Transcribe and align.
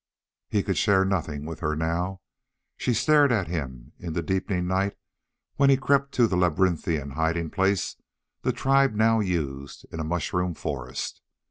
He 0.49 0.63
could 0.63 0.79
share 0.79 1.05
nothing 1.05 1.45
with 1.45 1.59
her 1.59 1.75
now. 1.75 2.21
She 2.75 2.91
stared 2.91 3.31
at 3.31 3.47
him 3.47 3.91
in 3.99 4.13
the 4.13 4.23
deepening 4.23 4.65
night 4.65 4.97
when 5.57 5.69
he 5.69 5.77
crept 5.77 6.11
to 6.13 6.25
the 6.25 6.35
labyrinthine 6.35 7.11
hiding 7.11 7.51
place 7.51 7.97
the 8.41 8.51
tribe 8.51 8.95
now 8.95 9.19
used 9.19 9.85
in 9.91 9.99
a 9.99 10.03
mushroom 10.03 10.55
forest. 10.55 11.21